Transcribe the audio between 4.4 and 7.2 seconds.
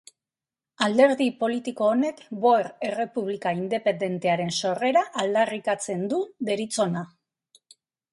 sorrera aldarrikatzen du deritzona.